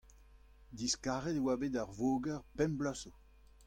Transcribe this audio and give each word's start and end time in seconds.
diskaret 0.77 1.37
e 1.39 1.41
oa 1.45 1.55
bet 1.61 1.75
ar 1.81 1.91
voger 1.97 2.39
pemp 2.57 2.75
bloaz 2.77 2.99
zo. 3.01 3.11